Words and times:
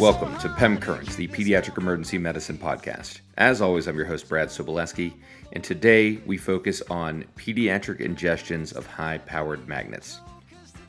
Welcome 0.00 0.38
to 0.38 0.48
PEM 0.48 0.78
Currents, 0.78 1.14
the 1.14 1.28
Pediatric 1.28 1.76
Emergency 1.76 2.16
Medicine 2.16 2.56
Podcast. 2.56 3.20
As 3.36 3.60
always, 3.60 3.86
I'm 3.86 3.96
your 3.96 4.06
host, 4.06 4.30
Brad 4.30 4.48
Sobolewski, 4.48 5.12
and 5.52 5.62
today 5.62 6.22
we 6.24 6.38
focus 6.38 6.80
on 6.88 7.26
pediatric 7.36 8.00
ingestions 8.00 8.74
of 8.74 8.86
high 8.86 9.18
powered 9.18 9.68
magnets. 9.68 10.22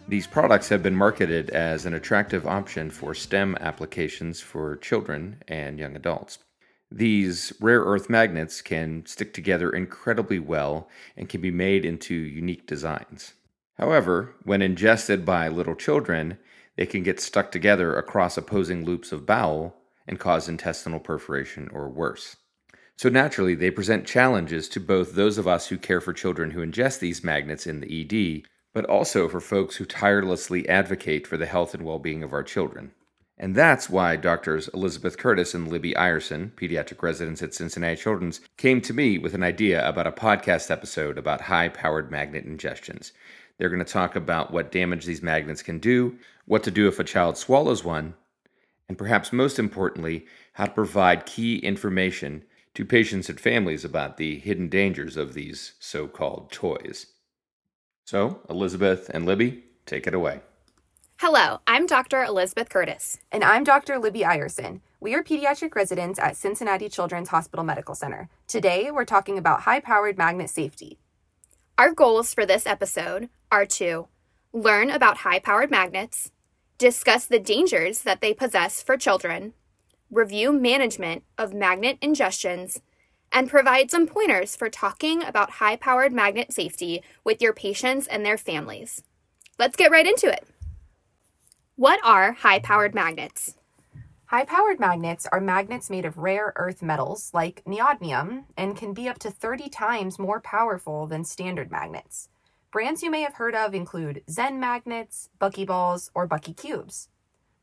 These 0.07 0.27
products 0.27 0.69
have 0.69 0.81
been 0.81 0.95
marketed 0.95 1.49
as 1.49 1.85
an 1.85 1.93
attractive 1.93 2.47
option 2.47 2.89
for 2.89 3.13
STEM 3.13 3.57
applications 3.59 4.39
for 4.39 4.77
children 4.77 5.43
and 5.49 5.77
young 5.77 5.97
adults. 5.97 6.39
These 6.89 7.51
rare 7.59 7.81
earth 7.81 8.09
magnets 8.09 8.61
can 8.61 9.05
stick 9.05 9.33
together 9.33 9.71
incredibly 9.71 10.39
well 10.39 10.87
and 11.17 11.27
can 11.27 11.41
be 11.41 11.51
made 11.51 11.83
into 11.83 12.15
unique 12.15 12.65
designs. 12.65 13.33
However, 13.77 14.35
when 14.43 14.61
ingested 14.61 15.25
by 15.25 15.49
little 15.49 15.75
children, 15.75 16.37
they 16.77 16.85
can 16.85 17.03
get 17.03 17.19
stuck 17.19 17.51
together 17.51 17.95
across 17.95 18.37
opposing 18.37 18.85
loops 18.85 19.11
of 19.11 19.25
bowel 19.25 19.75
and 20.07 20.19
cause 20.19 20.49
intestinal 20.49 20.99
perforation 20.99 21.69
or 21.71 21.89
worse. 21.89 22.37
So, 22.97 23.09
naturally, 23.09 23.55
they 23.55 23.71
present 23.71 24.05
challenges 24.05 24.69
to 24.69 24.79
both 24.79 25.15
those 25.15 25.37
of 25.37 25.47
us 25.47 25.67
who 25.67 25.77
care 25.77 26.01
for 26.01 26.13
children 26.13 26.51
who 26.51 26.65
ingest 26.65 26.99
these 26.99 27.23
magnets 27.23 27.65
in 27.65 27.79
the 27.79 28.01
ED, 28.01 28.47
but 28.73 28.85
also 28.85 29.27
for 29.27 29.39
folks 29.39 29.77
who 29.77 29.85
tirelessly 29.85 30.67
advocate 30.69 31.25
for 31.25 31.37
the 31.37 31.45
health 31.45 31.73
and 31.73 31.83
well 31.83 31.99
being 31.99 32.23
of 32.23 32.33
our 32.33 32.43
children. 32.43 32.91
And 33.41 33.55
that's 33.55 33.89
why 33.89 34.17
doctors 34.17 34.67
Elizabeth 34.67 35.17
Curtis 35.17 35.55
and 35.55 35.67
Libby 35.67 35.97
Ierson, 35.97 36.51
pediatric 36.55 37.01
residents 37.01 37.41
at 37.41 37.55
Cincinnati 37.55 37.95
Children's, 37.95 38.39
came 38.57 38.81
to 38.81 38.93
me 38.93 39.17
with 39.17 39.33
an 39.33 39.41
idea 39.41 39.87
about 39.87 40.05
a 40.05 40.11
podcast 40.11 40.69
episode 40.69 41.17
about 41.17 41.41
high 41.41 41.69
powered 41.69 42.11
magnet 42.11 42.45
ingestions. 42.45 43.13
They're 43.61 43.69
going 43.69 43.85
to 43.85 43.85
talk 43.85 44.15
about 44.15 44.49
what 44.49 44.71
damage 44.71 45.05
these 45.05 45.21
magnets 45.21 45.61
can 45.61 45.77
do, 45.77 46.17
what 46.45 46.63
to 46.63 46.71
do 46.71 46.87
if 46.87 46.97
a 46.97 47.03
child 47.03 47.37
swallows 47.37 47.83
one, 47.83 48.15
and 48.89 48.97
perhaps 48.97 49.31
most 49.31 49.59
importantly, 49.59 50.25
how 50.53 50.65
to 50.65 50.71
provide 50.71 51.27
key 51.27 51.59
information 51.59 52.43
to 52.73 52.83
patients 52.83 53.29
and 53.29 53.39
families 53.39 53.85
about 53.85 54.17
the 54.17 54.39
hidden 54.39 54.67
dangers 54.67 55.15
of 55.15 55.35
these 55.35 55.73
so 55.79 56.07
called 56.07 56.51
toys. 56.51 57.05
So, 58.03 58.39
Elizabeth 58.49 59.11
and 59.13 59.27
Libby, 59.27 59.63
take 59.85 60.07
it 60.07 60.15
away. 60.15 60.39
Hello, 61.17 61.59
I'm 61.67 61.85
Dr. 61.85 62.23
Elizabeth 62.23 62.67
Curtis. 62.67 63.19
And 63.31 63.43
I'm 63.43 63.63
Dr. 63.63 63.99
Libby 63.99 64.25
Ierson. 64.25 64.81
We 64.99 65.13
are 65.13 65.23
pediatric 65.23 65.75
residents 65.75 66.17
at 66.17 66.35
Cincinnati 66.35 66.89
Children's 66.89 67.29
Hospital 67.29 67.63
Medical 67.63 67.93
Center. 67.93 68.27
Today, 68.47 68.89
we're 68.89 69.05
talking 69.05 69.37
about 69.37 69.61
high 69.61 69.81
powered 69.81 70.17
magnet 70.17 70.49
safety. 70.49 70.97
Our 71.77 71.93
goals 71.93 72.33
for 72.33 72.47
this 72.47 72.65
episode 72.65 73.29
are 73.51 73.65
to 73.65 74.07
learn 74.53 74.89
about 74.89 75.17
high 75.17 75.39
powered 75.39 75.69
magnets, 75.69 76.31
discuss 76.77 77.25
the 77.25 77.39
dangers 77.39 78.01
that 78.01 78.21
they 78.21 78.33
possess 78.33 78.81
for 78.81 78.97
children, 78.97 79.53
review 80.09 80.51
management 80.51 81.23
of 81.37 81.53
magnet 81.53 81.99
ingestions, 82.01 82.81
and 83.31 83.49
provide 83.49 83.91
some 83.91 84.07
pointers 84.07 84.55
for 84.55 84.69
talking 84.69 85.23
about 85.23 85.51
high 85.51 85.75
powered 85.75 86.11
magnet 86.11 86.51
safety 86.51 87.01
with 87.23 87.41
your 87.41 87.53
patients 87.53 88.07
and 88.07 88.25
their 88.25 88.37
families. 88.37 89.03
Let's 89.59 89.75
get 89.75 89.91
right 89.91 90.07
into 90.07 90.27
it. 90.27 90.45
What 91.75 91.99
are 92.03 92.33
high 92.33 92.59
powered 92.59 92.93
magnets? 92.93 93.55
High 94.25 94.45
powered 94.45 94.79
magnets 94.79 95.27
are 95.31 95.41
magnets 95.41 95.89
made 95.89 96.05
of 96.05 96.17
rare 96.17 96.53
earth 96.55 96.81
metals 96.81 97.31
like 97.33 97.63
neodymium 97.65 98.45
and 98.55 98.77
can 98.77 98.93
be 98.93 99.09
up 99.09 99.19
to 99.19 99.29
30 99.29 99.69
times 99.69 100.17
more 100.17 100.39
powerful 100.39 101.05
than 101.05 101.25
standard 101.25 101.69
magnets. 101.69 102.29
Brands 102.71 103.03
you 103.03 103.11
may 103.11 103.21
have 103.23 103.33
heard 103.33 103.53
of 103.53 103.73
include 103.73 104.23
Zen 104.29 104.57
magnets, 104.57 105.29
Buckyballs, 105.41 106.09
or 106.15 106.25
Bucky 106.25 106.53
Cubes. 106.53 107.09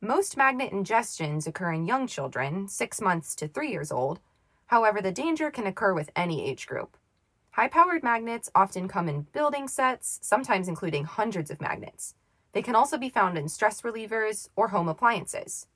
Most 0.02 0.36
magnet 0.36 0.70
ingestions 0.70 1.46
occur 1.46 1.72
in 1.72 1.86
young 1.86 2.06
children, 2.06 2.68
6 2.68 3.00
months 3.00 3.34
to 3.36 3.48
3 3.48 3.70
years 3.70 3.90
old. 3.90 4.20
However, 4.66 5.00
the 5.00 5.10
danger 5.10 5.50
can 5.50 5.66
occur 5.66 5.94
with 5.94 6.10
any 6.14 6.46
age 6.46 6.66
group. 6.66 6.98
High 7.52 7.68
powered 7.68 8.02
magnets 8.02 8.50
often 8.54 8.86
come 8.86 9.08
in 9.08 9.22
building 9.32 9.66
sets, 9.66 10.18
sometimes 10.20 10.68
including 10.68 11.04
hundreds 11.04 11.50
of 11.50 11.62
magnets. 11.62 12.14
They 12.52 12.60
can 12.60 12.74
also 12.74 12.98
be 12.98 13.08
found 13.08 13.38
in 13.38 13.48
stress 13.48 13.80
relievers 13.80 14.50
or 14.56 14.68
home 14.68 14.88
appliances. 14.88 15.68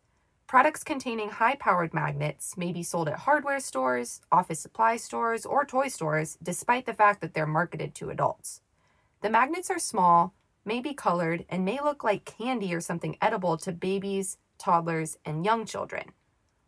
Products 0.46 0.84
containing 0.84 1.30
high 1.30 1.54
powered 1.54 1.94
magnets 1.94 2.58
may 2.58 2.70
be 2.70 2.82
sold 2.82 3.08
at 3.08 3.20
hardware 3.20 3.60
stores, 3.60 4.20
office 4.30 4.60
supply 4.60 4.98
stores, 4.98 5.46
or 5.46 5.64
toy 5.64 5.88
stores, 5.88 6.36
despite 6.42 6.84
the 6.84 6.92
fact 6.92 7.22
that 7.22 7.32
they're 7.32 7.46
marketed 7.46 7.94
to 7.94 8.10
adults. 8.10 8.60
The 9.22 9.30
magnets 9.30 9.70
are 9.70 9.78
small, 9.78 10.34
may 10.64 10.80
be 10.80 10.94
colored, 10.94 11.44
and 11.48 11.64
may 11.64 11.80
look 11.80 12.02
like 12.02 12.24
candy 12.24 12.74
or 12.74 12.80
something 12.80 13.16
edible 13.22 13.56
to 13.58 13.70
babies, 13.70 14.36
toddlers, 14.58 15.16
and 15.24 15.44
young 15.44 15.64
children. 15.64 16.10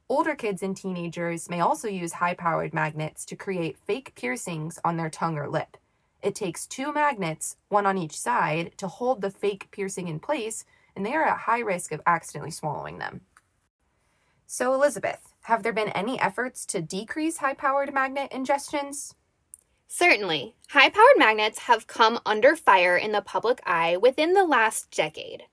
Older 0.09 0.37
kids 0.37 0.63
and 0.63 0.77
teenagers 0.77 1.51
may 1.51 1.59
also 1.59 1.89
use 1.89 2.13
high 2.13 2.35
powered 2.35 2.73
magnets 2.73 3.25
to 3.25 3.35
create 3.35 3.77
fake 3.77 4.15
piercings 4.15 4.79
on 4.85 4.97
their 4.97 5.11
tongue 5.11 5.37
or 5.37 5.49
lip. 5.49 5.77
It 6.23 6.37
takes 6.37 6.65
two 6.67 6.93
magnets, 6.93 7.57
one 7.71 7.87
on 7.87 7.99
each 7.99 8.17
side, 8.17 8.79
to 8.79 8.87
hold 8.87 9.21
the 9.21 9.33
fake 9.33 9.69
piercing 9.73 10.07
in 10.07 10.21
place, 10.21 10.65
and 10.95 11.05
they 11.05 11.15
are 11.15 11.25
at 11.25 11.39
high 11.39 11.59
risk 11.59 11.91
of 11.91 12.03
accidentally 12.07 12.53
swallowing 12.53 12.99
them. 12.99 13.23
So, 14.47 14.75
Elizabeth, 14.75 15.35
have 15.43 15.65
there 15.65 15.73
been 15.73 15.89
any 15.89 16.21
efforts 16.21 16.65
to 16.67 16.81
decrease 16.81 17.39
high 17.39 17.55
powered 17.55 17.93
magnet 17.93 18.31
ingestions? 18.31 19.15
Certainly. 19.89 20.55
High 20.71 20.91
powered 20.91 21.17
magnets 21.17 21.61
have 21.61 21.87
come 21.87 22.19
under 22.27 22.57
fire 22.57 22.97
in 22.97 23.13
the 23.13 23.21
public 23.21 23.61
eye 23.65 23.97
within 23.97 24.33
the 24.33 24.45
last 24.45 24.91
decade. 24.91 25.45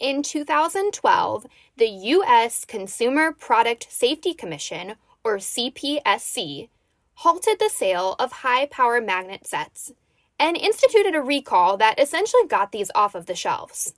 In 0.00 0.22
2012, 0.22 1.46
the 1.76 1.86
U.S. 1.86 2.64
Consumer 2.64 3.32
Product 3.32 3.86
Safety 3.90 4.34
Commission, 4.34 4.94
or 5.24 5.38
CPSC, 5.38 6.68
halted 7.14 7.58
the 7.58 7.68
sale 7.68 8.14
of 8.18 8.30
high 8.32 8.66
power 8.66 9.00
magnet 9.00 9.46
sets 9.46 9.92
and 10.38 10.56
instituted 10.56 11.14
a 11.14 11.20
recall 11.20 11.76
that 11.76 11.98
essentially 11.98 12.46
got 12.46 12.70
these 12.70 12.92
off 12.94 13.14
of 13.14 13.26
the 13.26 13.34
shelves. 13.34 13.94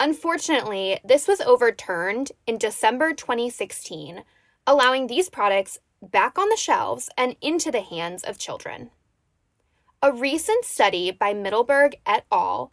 Unfortunately, 0.00 0.98
this 1.04 1.28
was 1.28 1.40
overturned 1.40 2.32
in 2.46 2.58
December 2.58 3.12
2016, 3.12 4.24
allowing 4.66 5.06
these 5.06 5.28
products 5.28 5.78
back 6.02 6.38
on 6.38 6.48
the 6.48 6.56
shelves 6.56 7.08
and 7.16 7.36
into 7.40 7.70
the 7.70 7.80
hands 7.80 8.22
of 8.22 8.38
children. 8.38 8.90
A 10.06 10.12
recent 10.12 10.64
study 10.64 11.10
by 11.10 11.34
Middelberg 11.34 11.96
et 12.06 12.24
al. 12.30 12.70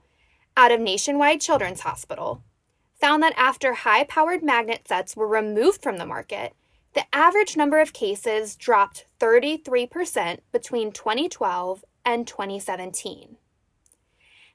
out 0.55 0.71
of 0.71 0.79
Nationwide 0.79 1.41
Children's 1.41 1.79
Hospital 1.79 2.43
found 3.01 3.23
that 3.23 3.33
after 3.35 3.73
high 3.73 4.03
powered 4.03 4.43
magnet 4.43 4.87
sets 4.87 5.15
were 5.15 5.27
removed 5.27 5.81
from 5.81 5.97
the 5.97 6.05
market, 6.05 6.53
the 6.93 7.05
average 7.11 7.57
number 7.57 7.79
of 7.79 7.91
cases 7.91 8.55
dropped 8.55 9.07
33% 9.19 10.41
between 10.51 10.91
2012 10.91 11.83
and 12.05 12.27
2017. 12.27 13.37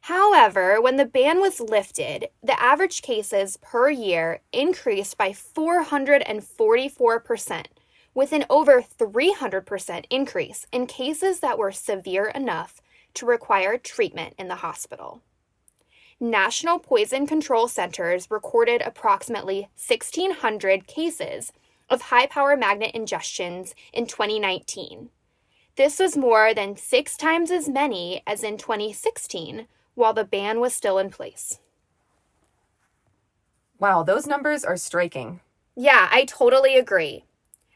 However, 0.02 0.80
when 0.80 0.98
the 0.98 1.04
ban 1.04 1.40
was 1.40 1.58
lifted, 1.58 2.28
the 2.44 2.62
average 2.62 3.02
cases 3.02 3.56
per 3.56 3.90
year 3.90 4.42
increased 4.52 5.18
by 5.18 5.30
444%, 5.30 7.66
with 8.18 8.32
an 8.32 8.44
over 8.50 8.82
300% 8.82 10.04
increase 10.10 10.66
in 10.72 10.88
cases 10.88 11.38
that 11.38 11.56
were 11.56 11.70
severe 11.70 12.26
enough 12.26 12.80
to 13.14 13.24
require 13.24 13.78
treatment 13.78 14.34
in 14.36 14.48
the 14.48 14.56
hospital. 14.56 15.22
National 16.18 16.80
Poison 16.80 17.28
Control 17.28 17.68
Centers 17.68 18.28
recorded 18.28 18.82
approximately 18.84 19.68
1,600 19.76 20.88
cases 20.88 21.52
of 21.88 22.02
high 22.10 22.26
power 22.26 22.56
magnet 22.56 22.90
ingestions 22.92 23.72
in 23.92 24.04
2019. 24.04 25.10
This 25.76 26.00
was 26.00 26.16
more 26.16 26.52
than 26.52 26.76
six 26.76 27.16
times 27.16 27.52
as 27.52 27.68
many 27.68 28.24
as 28.26 28.42
in 28.42 28.58
2016, 28.58 29.68
while 29.94 30.12
the 30.12 30.24
ban 30.24 30.58
was 30.58 30.74
still 30.74 30.98
in 30.98 31.10
place. 31.10 31.60
Wow, 33.78 34.02
those 34.02 34.26
numbers 34.26 34.64
are 34.64 34.76
striking. 34.76 35.38
Yeah, 35.76 36.08
I 36.10 36.24
totally 36.24 36.76
agree. 36.76 37.22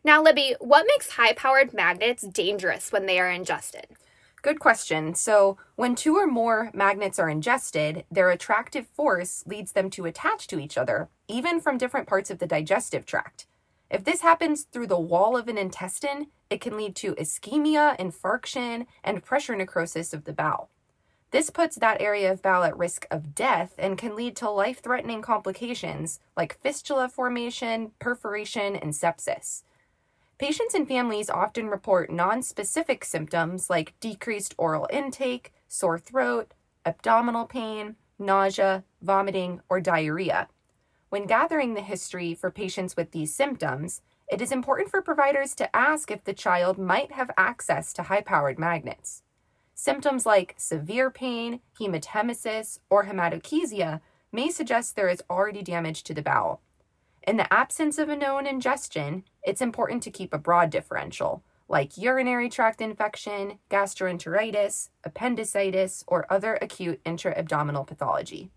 Now, 0.04 0.20
Libby, 0.20 0.56
what 0.58 0.86
makes 0.88 1.10
high 1.10 1.32
powered 1.32 1.72
magnets 1.72 2.22
dangerous 2.22 2.90
when 2.90 3.06
they 3.06 3.20
are 3.20 3.30
ingested? 3.30 3.86
Good 4.42 4.58
question. 4.58 5.14
So, 5.14 5.58
when 5.76 5.94
two 5.94 6.16
or 6.16 6.26
more 6.26 6.72
magnets 6.74 7.20
are 7.20 7.28
ingested, 7.28 8.04
their 8.10 8.30
attractive 8.30 8.88
force 8.88 9.44
leads 9.46 9.70
them 9.72 9.88
to 9.90 10.06
attach 10.06 10.48
to 10.48 10.58
each 10.58 10.76
other, 10.76 11.08
even 11.28 11.60
from 11.60 11.78
different 11.78 12.08
parts 12.08 12.28
of 12.32 12.40
the 12.40 12.48
digestive 12.48 13.06
tract. 13.06 13.46
If 13.88 14.02
this 14.02 14.22
happens 14.22 14.64
through 14.64 14.88
the 14.88 14.98
wall 14.98 15.36
of 15.36 15.46
an 15.46 15.56
intestine, 15.58 16.26
it 16.50 16.60
can 16.60 16.76
lead 16.76 16.96
to 16.96 17.14
ischemia, 17.14 17.96
infarction, 17.98 18.86
and 19.04 19.22
pressure 19.22 19.54
necrosis 19.54 20.12
of 20.12 20.24
the 20.24 20.32
bowel. 20.32 20.70
This 21.30 21.48
puts 21.48 21.76
that 21.76 22.00
area 22.00 22.32
of 22.32 22.42
bowel 22.42 22.64
at 22.64 22.76
risk 22.76 23.06
of 23.10 23.36
death 23.36 23.74
and 23.78 23.96
can 23.96 24.16
lead 24.16 24.34
to 24.36 24.50
life 24.50 24.82
threatening 24.82 25.22
complications 25.22 26.18
like 26.36 26.60
fistula 26.60 27.08
formation, 27.08 27.92
perforation, 28.00 28.74
and 28.74 28.92
sepsis. 28.92 29.62
Patients 30.42 30.74
and 30.74 30.88
families 30.88 31.30
often 31.30 31.68
report 31.68 32.10
non-specific 32.10 33.04
symptoms 33.04 33.70
like 33.70 33.94
decreased 34.00 34.56
oral 34.58 34.88
intake, 34.90 35.52
sore 35.68 36.00
throat, 36.00 36.52
abdominal 36.84 37.46
pain, 37.46 37.94
nausea, 38.18 38.82
vomiting, 39.00 39.60
or 39.68 39.80
diarrhea. 39.80 40.48
When 41.10 41.28
gathering 41.28 41.74
the 41.74 41.80
history 41.80 42.34
for 42.34 42.50
patients 42.50 42.96
with 42.96 43.12
these 43.12 43.32
symptoms, 43.32 44.00
it 44.26 44.42
is 44.42 44.50
important 44.50 44.90
for 44.90 45.00
providers 45.00 45.54
to 45.54 45.76
ask 45.76 46.10
if 46.10 46.24
the 46.24 46.34
child 46.34 46.76
might 46.76 47.12
have 47.12 47.30
access 47.36 47.92
to 47.92 48.02
high 48.02 48.22
powered 48.22 48.58
magnets. 48.58 49.22
Symptoms 49.76 50.26
like 50.26 50.56
severe 50.58 51.08
pain, 51.08 51.60
hematemesis, 51.78 52.80
or 52.90 53.04
hematochezia 53.04 54.00
may 54.32 54.50
suggest 54.50 54.96
there 54.96 55.08
is 55.08 55.22
already 55.30 55.62
damage 55.62 56.02
to 56.02 56.12
the 56.12 56.20
bowel. 56.20 56.60
In 57.22 57.36
the 57.36 57.52
absence 57.52 57.96
of 57.96 58.08
a 58.08 58.16
known 58.16 58.44
ingestion, 58.48 59.22
it's 59.42 59.60
important 59.60 60.02
to 60.04 60.10
keep 60.10 60.32
a 60.32 60.38
broad 60.38 60.70
differential, 60.70 61.42
like 61.68 61.96
urinary 61.96 62.48
tract 62.48 62.80
infection, 62.80 63.58
gastroenteritis, 63.70 64.90
appendicitis, 65.04 66.04
or 66.06 66.26
other 66.30 66.58
acute 66.60 67.00
intra 67.04 67.32
abdominal 67.36 67.84
pathology. 67.84 68.50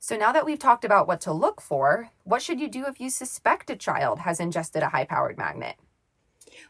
So 0.00 0.16
now 0.16 0.32
that 0.32 0.46
we've 0.46 0.58
talked 0.58 0.84
about 0.84 1.08
what 1.08 1.20
to 1.22 1.32
look 1.32 1.60
for, 1.60 2.10
what 2.24 2.42
should 2.42 2.60
you 2.60 2.68
do 2.68 2.86
if 2.86 3.00
you 3.00 3.10
suspect 3.10 3.70
a 3.70 3.76
child 3.76 4.20
has 4.20 4.40
ingested 4.40 4.82
a 4.82 4.90
high 4.90 5.04
powered 5.04 5.36
magnet? 5.36 5.76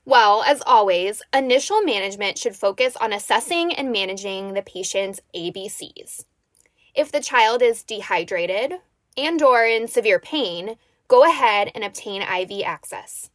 Well, 0.05 0.43
as 0.43 0.63
always, 0.67 1.23
initial 1.33 1.83
management 1.83 2.39
should 2.39 2.57
focus 2.57 2.97
on 2.97 3.13
assessing 3.13 3.75
and 3.75 3.93
managing 3.93 4.55
the 4.55 4.63
patient's 4.63 5.21
ABCs. 5.35 6.25
If 6.95 7.13
the 7.13 7.21
child 7.21 7.63
is 7.63 7.85
dehydrated 7.85 8.75
and 9.17 9.43
or 9.43 9.65
in 9.65 9.89
severe 9.89 10.19
pain, 10.19 10.77
go 11.09 11.25
ahead 11.25 11.71
and 11.75 11.83
obtain 11.83 12.23
IV 12.23 12.63
access. 12.65 13.31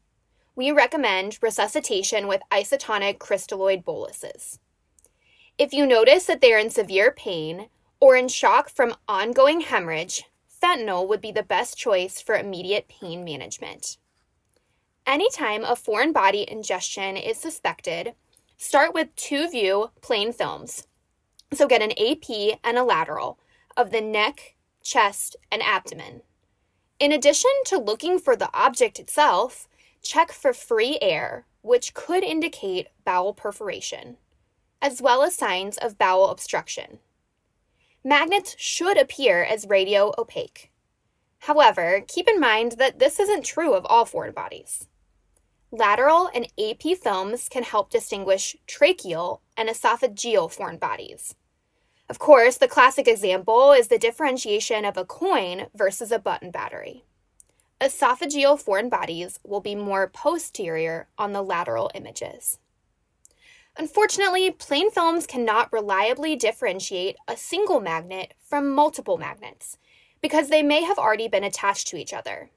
We 0.56 0.72
recommend 0.72 1.40
resuscitation 1.42 2.28
with 2.28 2.42
isotonic 2.52 3.18
crystalloid 3.18 3.84
boluses. 3.84 4.60
If 5.58 5.74
you 5.74 5.86
notice 5.86 6.26
that 6.26 6.42
they 6.42 6.54
are 6.54 6.60
in 6.60 6.70
severe 6.70 7.12
pain, 7.12 7.68
or 8.00 8.16
in 8.16 8.28
shock 8.28 8.70
from 8.70 8.96
ongoing 9.08 9.62
hemorrhage, 9.62 10.26
fentanyl 10.62 11.08
would 11.08 11.22
be 11.22 11.32
the 11.32 11.42
best 11.42 11.78
choice 11.78 12.22
for 12.22 12.36
immediate 12.36 12.88
pain 12.88 13.24
management. 13.24 13.98
Anytime 15.08 15.64
a 15.64 15.76
foreign 15.76 16.14
body 16.14 16.46
ingestion 16.50 17.18
is 17.18 17.38
suspected, 17.38 18.14
start 18.58 18.94
with 18.94 19.16
two 19.16 19.50
view 19.50 19.92
plain 20.02 20.32
films. 20.32 20.88
So 21.54 21.68
get 21.68 21.82
an 21.82 21.92
AP 21.92 22.60
and 22.64 22.78
a 22.78 22.84
lateral 22.84 23.40
of 23.76 23.92
the 23.92 24.02
neck, 24.02 24.56
chest, 24.82 25.36
and 25.52 25.62
abdomen. 25.64 26.22
In 27.04 27.12
addition 27.12 27.52
to 27.66 27.78
looking 27.78 28.18
for 28.18 28.38
the 28.38 28.50
object 28.54 28.98
itself, 28.98 29.68
check 30.02 30.32
for 30.32 30.54
free 30.54 30.98
air, 31.02 31.46
which 31.62 31.94
could 31.94 32.24
indicate 32.24 32.88
bowel 33.04 33.34
perforation, 33.34 34.16
as 34.82 35.02
well 35.02 35.22
as 35.22 35.36
signs 35.36 35.78
of 35.78 35.98
bowel 35.98 36.30
obstruction 36.30 37.00
magnets 38.06 38.56
should 38.58 38.98
appear 38.98 39.44
as 39.44 39.68
radio 39.68 40.14
opaque. 40.18 40.72
However, 41.40 42.06
keep 42.08 42.30
in 42.30 42.40
mind 42.40 42.76
that 42.78 43.00
this 43.00 43.20
isn't 43.20 43.44
true 43.44 43.74
of 43.74 43.86
all 43.86 44.06
foreign 44.06 44.32
bodies. 44.32 44.88
Lateral 45.72 46.30
and 46.34 46.48
AP 46.58 46.98
films 46.98 47.50
can 47.50 47.64
help 47.64 47.90
distinguish 47.90 48.56
tracheal 48.66 49.42
and 49.58 49.68
esophageal 49.68 50.50
foreign 50.50 50.78
bodies. 50.78 51.36
Of 52.10 52.20
course, 52.20 52.58
the 52.58 52.68
classic 52.68 53.08
example 53.08 53.72
is 53.72 53.88
the 53.88 53.98
differentiation 53.98 54.86
of 54.86 54.98
a 54.98 55.06
coin 55.06 55.68
versus 55.74 56.12
a 56.12 56.20
button 56.20 56.52
battery. 56.52 57.06
Esophageal 57.80 58.60
foreign 58.60 58.90
bodies 58.90 59.40
will 59.44 59.62
be 59.62 59.76
more 59.76 60.08
posterior 60.08 61.08
on 61.18 61.34
the 61.34 61.42
lateral 61.42 61.92
images. 61.96 62.60
Unfortunately, 63.78 64.52
plain 64.52 64.92
films 64.92 65.26
cannot 65.26 65.74
reliably 65.74 66.36
differentiate 66.36 67.16
a 67.28 67.36
single 67.36 67.80
magnet 67.80 68.36
from 68.40 68.70
multiple 68.70 69.18
magnets 69.18 69.78
because 70.22 70.50
they 70.50 70.62
may 70.62 70.84
have 70.84 71.00
already 71.00 71.28
been 71.28 71.44
attached 71.44 71.88
to 71.88 71.98
each 71.98 72.14
other. 72.14 72.52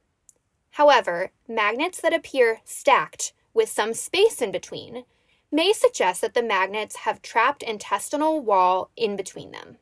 However, 0.72 1.30
magnets 1.48 2.00
that 2.02 2.12
appear 2.12 2.60
stacked 2.64 3.32
with 3.54 3.70
some 3.70 3.94
space 3.94 4.42
in 4.42 4.52
between 4.52 5.04
may 5.50 5.72
suggest 5.72 6.20
that 6.20 6.34
the 6.34 6.42
magnets 6.42 6.96
have 6.96 7.22
trapped 7.22 7.62
intestinal 7.62 8.40
wall 8.40 8.90
in 8.96 9.16
between 9.16 9.52
them. 9.52 9.78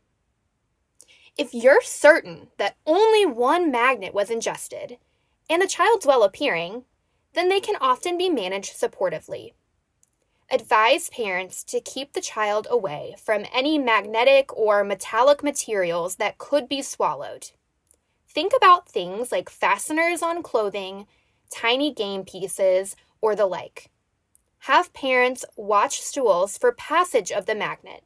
If 1.36 1.52
you're 1.52 1.82
certain 1.82 2.48
that 2.58 2.76
only 2.86 3.26
one 3.26 3.70
magnet 3.70 4.14
was 4.14 4.30
ingested 4.30 4.98
and 5.50 5.60
the 5.60 5.66
child's 5.66 6.06
well 6.06 6.22
appearing, 6.22 6.84
then 7.32 7.48
they 7.48 7.60
can 7.60 7.76
often 7.80 8.16
be 8.16 8.30
managed 8.30 8.74
supportively 8.74 9.52
Advise 10.50 11.08
parents 11.08 11.64
to 11.64 11.80
keep 11.80 12.12
the 12.12 12.20
child 12.20 12.66
away 12.70 13.14
from 13.18 13.46
any 13.52 13.78
magnetic 13.78 14.54
or 14.56 14.84
metallic 14.84 15.42
materials 15.42 16.16
that 16.16 16.36
could 16.36 16.68
be 16.68 16.82
swallowed. 16.82 17.50
Think 18.28 18.52
about 18.54 18.88
things 18.88 19.32
like 19.32 19.48
fasteners 19.48 20.22
on 20.22 20.42
clothing, 20.42 21.06
tiny 21.50 21.92
game 21.92 22.24
pieces, 22.24 22.94
or 23.22 23.34
the 23.34 23.46
like. 23.46 23.90
Have 24.64 24.94
parents 24.94 25.44
watch 25.56 26.00
stools 26.00 26.56
for 26.56 26.72
passage 26.72 27.30
of 27.30 27.44
the 27.44 27.54
magnet. 27.54 28.02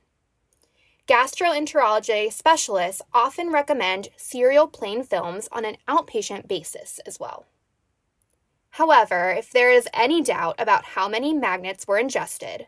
Gastroenterology 1.06 2.32
specialists 2.32 3.00
often 3.14 3.52
recommend 3.52 4.08
serial 4.16 4.66
plain 4.66 5.04
films 5.04 5.48
on 5.52 5.64
an 5.64 5.76
outpatient 5.86 6.48
basis 6.48 6.98
as 7.06 7.20
well. 7.20 7.46
However, 8.70 9.30
if 9.30 9.52
there 9.52 9.70
is 9.70 9.86
any 9.94 10.20
doubt 10.20 10.56
about 10.58 10.84
how 10.84 11.08
many 11.08 11.32
magnets 11.32 11.86
were 11.86 11.96
ingested, 11.96 12.66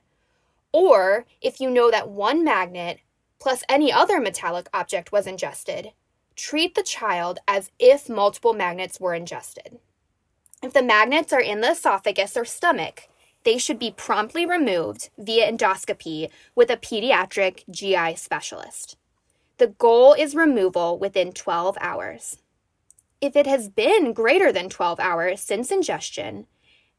or 0.71 1.27
if 1.41 1.61
you 1.61 1.69
know 1.69 1.91
that 1.91 2.09
one 2.09 2.45
magnet 2.45 3.01
plus 3.41 3.65
any 3.69 3.93
other 3.93 4.21
metallic 4.21 4.69
object 4.73 5.11
was 5.11 5.27
ingested, 5.27 5.91
treat 6.37 6.77
the 6.77 6.85
child 6.85 7.41
as 7.49 7.73
if 7.81 8.09
multiple 8.09 8.53
magnets 8.53 9.01
were 9.01 9.15
ingested. 9.15 9.81
If 10.63 10.73
the 10.73 10.81
magnets 10.81 11.33
are 11.33 11.41
in 11.41 11.61
the 11.61 11.73
esophagus 11.73 12.37
or 12.37 12.45
stomach, 12.45 13.09
they 13.45 13.59
should 13.59 13.79
be 13.79 13.91
promptly 13.91 14.45
removed 14.45 15.11
via 15.19 15.51
endoscopy 15.51 16.31
with 16.55 16.71
a 16.71 16.77
pediatric 16.77 17.65
GI 17.71 18.17
specialist. 18.17 18.97
The 19.59 19.69
goal 19.69 20.15
is 20.15 20.35
removal 20.35 20.99
within 20.99 21.33
12 21.33 21.77
hours. 21.81 22.39
If 23.21 23.37
it 23.37 23.47
has 23.47 23.69
been 23.69 24.13
greater 24.13 24.51
than 24.53 24.71
12 24.71 24.99
hours 24.99 25.41
since 25.41 25.71
ingestion, 25.71 26.47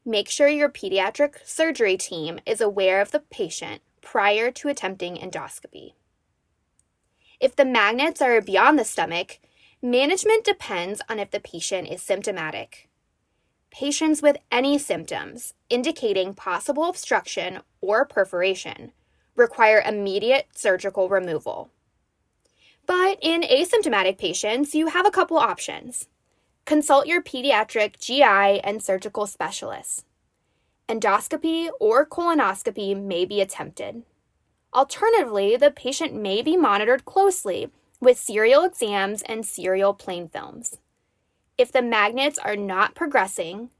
make 0.04 0.28
sure 0.28 0.48
your 0.48 0.68
pediatric 0.68 1.44
surgery 1.44 1.96
team 1.96 2.38
is 2.46 2.60
aware 2.60 3.00
of 3.00 3.10
the 3.10 3.20
patient 3.20 3.82
prior 4.00 4.50
to 4.52 4.68
attempting 4.68 5.16
endoscopy. 5.16 5.94
If 7.40 7.56
the 7.56 7.64
magnets 7.64 8.22
are 8.22 8.40
beyond 8.40 8.78
the 8.78 8.84
stomach, 8.84 9.40
management 9.82 10.44
depends 10.44 11.02
on 11.08 11.18
if 11.18 11.32
the 11.32 11.40
patient 11.40 11.88
is 11.88 12.00
symptomatic. 12.00 12.88
Patients 13.72 14.20
with 14.20 14.36
any 14.50 14.76
symptoms 14.76 15.54
indicating 15.70 16.34
possible 16.34 16.84
obstruction 16.84 17.60
or 17.80 18.04
perforation 18.04 18.92
require 19.34 19.80
immediate 19.80 20.48
surgical 20.54 21.08
removal. 21.08 21.70
But 22.84 23.16
in 23.22 23.40
asymptomatic 23.40 24.18
patients, 24.18 24.74
you 24.74 24.88
have 24.88 25.06
a 25.06 25.10
couple 25.10 25.38
options. 25.38 26.06
Consult 26.66 27.06
your 27.06 27.22
pediatric 27.22 27.98
GI 27.98 28.60
and 28.60 28.82
surgical 28.82 29.26
specialists. 29.26 30.04
Endoscopy 30.86 31.70
or 31.80 32.04
colonoscopy 32.04 32.94
may 32.94 33.24
be 33.24 33.40
attempted. 33.40 34.02
Alternatively, 34.74 35.56
the 35.56 35.70
patient 35.70 36.14
may 36.14 36.42
be 36.42 36.58
monitored 36.58 37.06
closely 37.06 37.70
with 38.00 38.18
serial 38.18 38.64
exams 38.64 39.22
and 39.22 39.46
serial 39.46 39.94
plain 39.94 40.28
films. 40.28 40.76
If 41.62 41.70
the 41.70 41.80
magnets 41.80 42.40
are 42.40 42.56
not 42.56 42.96
progressing, 42.96 43.70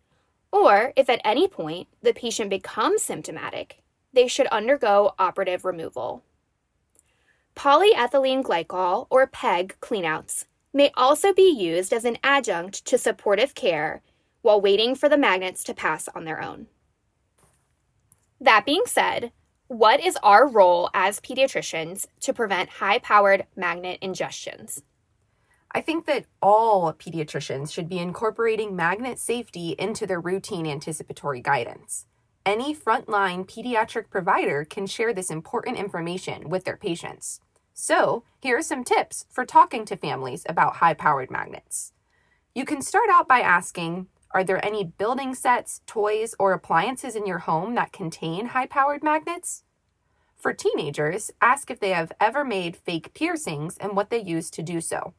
or 0.52 0.92
if 0.94 1.10
at 1.10 1.20
any 1.24 1.48
point 1.48 1.88
the 2.00 2.12
patient 2.14 2.48
becomes 2.48 3.02
symptomatic, 3.02 3.82
they 4.12 4.28
should 4.28 4.46
undergo 4.46 5.14
operative 5.18 5.64
removal. 5.64 6.22
Polyethylene 7.56 8.44
glycol, 8.44 9.08
or 9.10 9.26
PEG, 9.26 9.80
cleanouts 9.80 10.44
may 10.72 10.92
also 10.96 11.34
be 11.34 11.50
used 11.50 11.92
as 11.92 12.04
an 12.04 12.18
adjunct 12.22 12.84
to 12.84 12.96
supportive 12.96 13.56
care 13.56 14.00
while 14.42 14.60
waiting 14.60 14.94
for 14.94 15.08
the 15.08 15.18
magnets 15.18 15.64
to 15.64 15.74
pass 15.74 16.06
on 16.14 16.24
their 16.24 16.40
own. 16.40 16.68
That 18.40 18.64
being 18.64 18.84
said, 18.86 19.32
what 19.66 19.98
is 19.98 20.16
our 20.22 20.46
role 20.46 20.88
as 20.94 21.18
pediatricians 21.18 22.06
to 22.20 22.32
prevent 22.32 22.78
high 22.78 23.00
powered 23.00 23.46
magnet 23.56 23.98
ingestions? 24.00 24.82
I 25.74 25.80
think 25.80 26.04
that 26.06 26.26
all 26.42 26.92
pediatricians 26.92 27.72
should 27.72 27.88
be 27.88 27.98
incorporating 27.98 28.76
magnet 28.76 29.18
safety 29.18 29.74
into 29.78 30.06
their 30.06 30.20
routine 30.20 30.66
anticipatory 30.66 31.40
guidance. 31.40 32.06
Any 32.44 32.74
frontline 32.74 33.46
pediatric 33.46 34.10
provider 34.10 34.66
can 34.66 34.86
share 34.86 35.14
this 35.14 35.30
important 35.30 35.78
information 35.78 36.50
with 36.50 36.64
their 36.64 36.76
patients. 36.76 37.40
So, 37.72 38.22
here 38.40 38.58
are 38.58 38.62
some 38.62 38.84
tips 38.84 39.24
for 39.30 39.46
talking 39.46 39.86
to 39.86 39.96
families 39.96 40.44
about 40.46 40.76
high 40.76 40.92
powered 40.92 41.30
magnets. 41.30 41.94
You 42.54 42.66
can 42.66 42.82
start 42.82 43.08
out 43.10 43.26
by 43.26 43.40
asking 43.40 44.08
Are 44.32 44.44
there 44.44 44.62
any 44.62 44.84
building 44.84 45.34
sets, 45.34 45.80
toys, 45.86 46.34
or 46.38 46.52
appliances 46.52 47.16
in 47.16 47.26
your 47.26 47.38
home 47.38 47.74
that 47.76 47.92
contain 47.92 48.46
high 48.46 48.66
powered 48.66 49.02
magnets? 49.02 49.64
For 50.36 50.52
teenagers, 50.52 51.30
ask 51.40 51.70
if 51.70 51.80
they 51.80 51.90
have 51.90 52.12
ever 52.20 52.44
made 52.44 52.76
fake 52.76 53.14
piercings 53.14 53.78
and 53.78 53.96
what 53.96 54.10
they 54.10 54.20
use 54.20 54.50
to 54.50 54.62
do 54.62 54.82
so. 54.82 55.14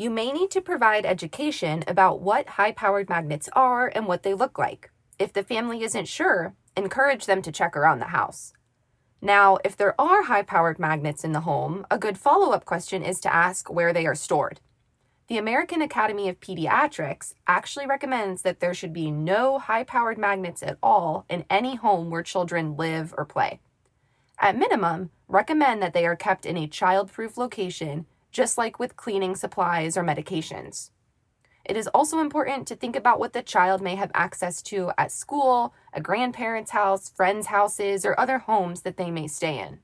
You 0.00 0.08
may 0.08 0.32
need 0.32 0.50
to 0.52 0.62
provide 0.62 1.04
education 1.04 1.84
about 1.86 2.22
what 2.22 2.56
high 2.56 2.72
powered 2.72 3.10
magnets 3.10 3.50
are 3.52 3.92
and 3.94 4.06
what 4.06 4.22
they 4.22 4.32
look 4.32 4.58
like. 4.58 4.90
If 5.18 5.34
the 5.34 5.42
family 5.42 5.82
isn't 5.82 6.08
sure, 6.08 6.54
encourage 6.74 7.26
them 7.26 7.42
to 7.42 7.52
check 7.52 7.76
around 7.76 7.98
the 7.98 8.06
house. 8.06 8.54
Now, 9.20 9.58
if 9.62 9.76
there 9.76 10.00
are 10.00 10.22
high 10.22 10.40
powered 10.40 10.78
magnets 10.78 11.22
in 11.22 11.32
the 11.32 11.40
home, 11.40 11.84
a 11.90 11.98
good 11.98 12.16
follow 12.16 12.52
up 12.52 12.64
question 12.64 13.02
is 13.02 13.20
to 13.20 13.34
ask 13.34 13.70
where 13.70 13.92
they 13.92 14.06
are 14.06 14.14
stored. 14.14 14.60
The 15.28 15.36
American 15.36 15.82
Academy 15.82 16.30
of 16.30 16.40
Pediatrics 16.40 17.34
actually 17.46 17.86
recommends 17.86 18.40
that 18.40 18.60
there 18.60 18.72
should 18.72 18.94
be 18.94 19.10
no 19.10 19.58
high 19.58 19.84
powered 19.84 20.16
magnets 20.16 20.62
at 20.62 20.78
all 20.82 21.26
in 21.28 21.44
any 21.50 21.74
home 21.74 22.08
where 22.08 22.22
children 22.22 22.74
live 22.74 23.14
or 23.18 23.26
play. 23.26 23.60
At 24.38 24.56
minimum, 24.56 25.10
recommend 25.28 25.82
that 25.82 25.92
they 25.92 26.06
are 26.06 26.16
kept 26.16 26.46
in 26.46 26.56
a 26.56 26.66
child 26.66 27.12
proof 27.12 27.36
location, 27.36 28.06
just 28.30 28.58
like 28.58 28.78
with 28.78 28.96
cleaning 28.96 29.36
supplies 29.36 29.96
or 29.96 30.02
medications. 30.02 30.90
It 31.64 31.76
is 31.76 31.88
also 31.88 32.20
important 32.20 32.66
to 32.68 32.76
think 32.76 32.96
about 32.96 33.20
what 33.20 33.32
the 33.32 33.42
child 33.42 33.82
may 33.82 33.94
have 33.96 34.10
access 34.14 34.62
to 34.62 34.92
at 34.96 35.12
school, 35.12 35.74
a 35.92 36.00
grandparent's 36.00 36.70
house, 36.70 37.10
friends' 37.10 37.48
houses, 37.48 38.04
or 38.04 38.18
other 38.18 38.38
homes 38.38 38.82
that 38.82 38.96
they 38.96 39.10
may 39.10 39.28
stay 39.28 39.58
in. 39.58 39.80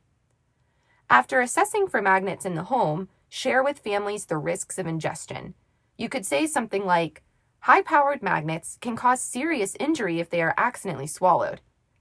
After 1.09 1.41
assessing 1.41 1.87
for 1.87 2.03
magnets 2.03 2.45
in 2.45 2.55
the 2.55 2.65
home, 2.65 3.09
share 3.29 3.63
with 3.63 3.79
families 3.79 4.27
the 4.27 4.39
risks 4.39 4.79
of 4.79 4.87
ingestion. 4.87 5.55
You 5.97 6.09
could 6.09 6.27
say 6.27 6.47
something 6.47 6.85
like, 6.85 7.23
High 7.61 7.83
powered 7.83 8.23
magnets 8.23 8.79
can 8.81 8.97
cause 8.97 9.21
serious 9.21 9.77
injury 9.81 10.21
if 10.21 10.31
they 10.31 10.41
are 10.41 10.55
accidentally 10.57 11.07
swallowed. 11.07 11.61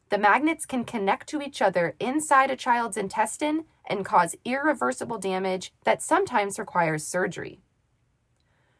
The 0.10 0.18
magnets 0.18 0.66
can 0.66 0.86
connect 0.86 1.28
to 1.30 1.42
each 1.42 1.62
other 1.62 1.96
inside 2.00 2.52
a 2.52 2.56
child's 2.56 2.98
intestine 2.98 3.66
and 3.88 4.06
cause 4.06 4.36
irreversible 4.46 5.18
damage 5.18 5.74
that 5.84 6.02
sometimes 6.02 6.60
requires 6.60 7.06
surgery. 7.06 7.62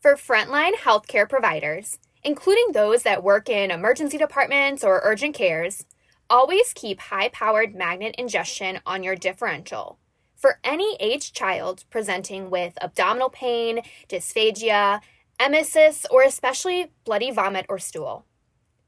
For 0.00 0.14
frontline 0.14 0.74
healthcare 0.74 1.28
providers, 1.28 1.98
including 2.22 2.68
those 2.72 3.02
that 3.02 3.24
work 3.24 3.48
in 3.48 3.72
emergency 3.72 4.18
departments 4.18 4.84
or 4.84 5.00
urgent 5.02 5.34
cares, 5.34 5.84
always 6.30 6.72
keep 6.72 7.00
high 7.00 7.28
powered 7.28 7.74
magnet 7.74 8.14
ingestion 8.16 8.78
on 8.86 9.02
your 9.02 9.16
differential. 9.16 9.98
For 10.36 10.60
any 10.62 10.96
aged 11.00 11.34
child 11.34 11.82
presenting 11.90 12.50
with 12.50 12.78
abdominal 12.80 13.30
pain, 13.30 13.80
dysphagia, 14.08 15.00
emesis, 15.40 16.06
or 16.08 16.22
especially 16.22 16.92
bloody 17.04 17.32
vomit 17.32 17.66
or 17.68 17.80
stool. 17.80 18.27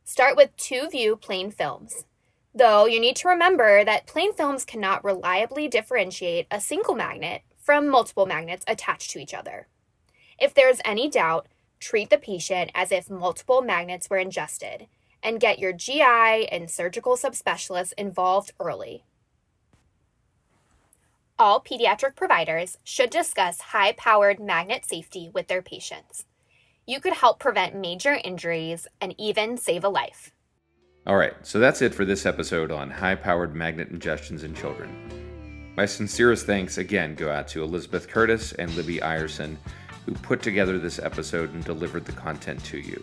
Start 0.04 0.36
with 0.36 0.56
two 0.56 0.88
view 0.88 1.16
plain 1.16 1.50
films. 1.50 2.04
Though 2.54 2.86
you 2.86 2.98
need 2.98 3.16
to 3.16 3.28
remember 3.28 3.84
that 3.84 4.06
plain 4.06 4.32
films 4.32 4.64
cannot 4.64 5.04
reliably 5.04 5.68
differentiate 5.68 6.46
a 6.50 6.60
single 6.60 6.94
magnet 6.94 7.42
from 7.58 7.88
multiple 7.88 8.26
magnets 8.26 8.64
attached 8.66 9.10
to 9.10 9.20
each 9.20 9.34
other. 9.34 9.68
If 10.38 10.54
there 10.54 10.68
is 10.68 10.80
any 10.84 11.08
doubt, 11.08 11.46
treat 11.78 12.10
the 12.10 12.18
patient 12.18 12.72
as 12.74 12.90
if 12.90 13.08
multiple 13.08 13.62
magnets 13.62 14.10
were 14.10 14.18
ingested 14.18 14.88
and 15.22 15.38
get 15.38 15.58
your 15.58 15.72
GI 15.72 16.48
and 16.50 16.70
surgical 16.70 17.16
subspecialists 17.16 17.92
involved 17.96 18.52
early. 18.58 19.04
All 21.38 21.60
pediatric 21.60 22.16
providers 22.16 22.78
should 22.84 23.10
discuss 23.10 23.60
high 23.60 23.92
powered 23.92 24.40
magnet 24.40 24.84
safety 24.84 25.30
with 25.32 25.46
their 25.46 25.62
patients 25.62 26.24
you 26.90 26.98
could 27.00 27.12
help 27.12 27.38
prevent 27.38 27.76
major 27.76 28.18
injuries 28.24 28.88
and 29.00 29.14
even 29.16 29.56
save 29.56 29.84
a 29.84 29.88
life. 29.88 30.32
All 31.06 31.16
right, 31.16 31.34
so 31.42 31.60
that's 31.60 31.82
it 31.82 31.94
for 31.94 32.04
this 32.04 32.26
episode 32.26 32.72
on 32.72 32.90
high 32.90 33.14
powered 33.14 33.54
magnet 33.54 33.92
ingestions 33.92 34.42
in 34.42 34.54
children. 34.54 35.72
My 35.76 35.86
sincerest 35.86 36.46
thanks 36.46 36.78
again 36.78 37.14
go 37.14 37.30
out 37.30 37.46
to 37.48 37.62
Elizabeth 37.62 38.08
Curtis 38.08 38.52
and 38.54 38.74
Libby 38.74 39.00
Ierson, 39.00 39.56
who 40.04 40.12
put 40.14 40.42
together 40.42 40.80
this 40.80 40.98
episode 40.98 41.54
and 41.54 41.64
delivered 41.64 42.06
the 42.06 42.12
content 42.12 42.62
to 42.64 42.78
you. 42.78 43.00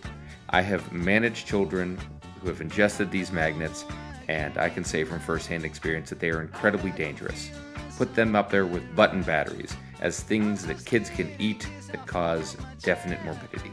I 0.50 0.62
have 0.64 0.92
managed 0.92 1.48
children 1.48 1.98
who 2.42 2.50
have 2.50 2.60
ingested 2.60 3.10
these 3.10 3.32
magnets, 3.32 3.86
and 4.28 4.58
I 4.58 4.68
can 4.68 4.84
say 4.84 5.06
from 5.06 5.22
firsthand 5.22 5.64
experience 5.64 6.10
that 6.10 6.20
they 6.20 6.30
are 6.30 6.42
incredibly 6.42 6.92
dangerous. 6.92 7.52
Put 7.98 8.14
them 8.16 8.36
up 8.36 8.52
there 8.52 8.66
with 8.66 8.96
button 8.98 9.24
batteries 9.24 9.76
as 10.02 10.20
things 10.20 10.66
that 10.66 10.86
kids 10.86 11.10
can 11.10 11.32
eat 11.40 11.68
that 11.92 12.06
cause 12.06 12.58
definite 12.82 13.24
morbidity. 13.24 13.72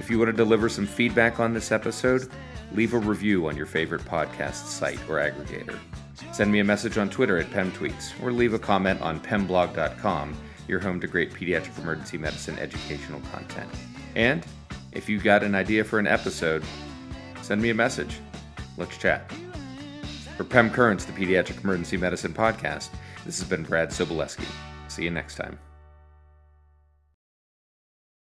If 0.00 0.10
you 0.10 0.18
want 0.18 0.30
to 0.30 0.36
deliver 0.36 0.68
some 0.68 0.86
feedback 0.86 1.40
on 1.40 1.54
this 1.54 1.72
episode, 1.72 2.30
leave 2.72 2.94
a 2.94 2.98
review 2.98 3.48
on 3.48 3.56
your 3.56 3.66
favorite 3.66 4.02
podcast 4.02 4.66
site 4.66 5.00
or 5.08 5.16
aggregator. 5.16 5.78
Send 6.32 6.50
me 6.50 6.60
a 6.60 6.64
message 6.64 6.98
on 6.98 7.08
Twitter 7.08 7.38
at 7.38 7.50
PemTweets 7.50 8.22
or 8.22 8.32
leave 8.32 8.54
a 8.54 8.58
comment 8.58 9.00
on 9.00 9.20
pemblog.com, 9.20 10.36
your 10.68 10.80
home 10.80 11.00
to 11.00 11.06
great 11.06 11.32
pediatric 11.32 11.78
emergency 11.78 12.18
medicine 12.18 12.58
educational 12.58 13.20
content. 13.32 13.70
And 14.16 14.44
if 14.92 15.08
you 15.08 15.18
got 15.20 15.42
an 15.42 15.54
idea 15.54 15.84
for 15.84 15.98
an 15.98 16.06
episode, 16.06 16.64
send 17.42 17.60
me 17.60 17.70
a 17.70 17.74
message. 17.74 18.18
Let's 18.76 18.96
chat. 18.96 19.30
For 20.36 20.44
Pem 20.44 20.70
Currents, 20.70 21.04
the 21.04 21.12
Pediatric 21.12 21.62
Emergency 21.62 21.96
Medicine 21.96 22.34
Podcast, 22.34 22.90
this 23.24 23.38
has 23.38 23.48
been 23.48 23.62
Brad 23.62 23.90
Sobolewski. 23.90 24.46
See 24.88 25.04
you 25.04 25.10
next 25.10 25.36
time. 25.36 25.58